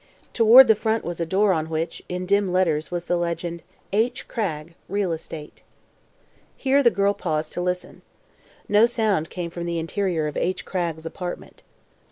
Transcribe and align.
Toward 0.33 0.67
the 0.67 0.73
front 0.73 1.05
was 1.05 1.19
a 1.19 1.27
door 1.27 1.53
on 1.53 1.69
which, 1.69 2.01
in 2.09 2.25
dim 2.25 2.51
letters, 2.51 2.89
was 2.89 3.05
the 3.05 3.17
legend: 3.17 3.61
"H. 3.93 4.27
Cragg. 4.27 4.73
Real 4.89 5.11
Estate." 5.11 5.61
Here 6.57 6.81
the 6.81 6.89
girl 6.89 7.13
paused 7.13 7.53
to 7.53 7.61
listen. 7.61 8.01
No 8.67 8.87
sound 8.87 9.29
came 9.29 9.51
from 9.51 9.67
the 9.67 9.77
interior 9.77 10.25
of 10.25 10.37
H. 10.37 10.65
Cragg's 10.65 11.05
apartment. 11.05 11.61